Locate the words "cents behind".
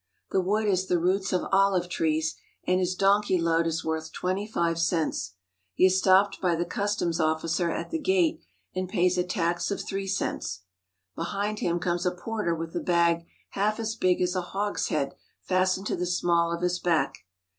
10.07-11.59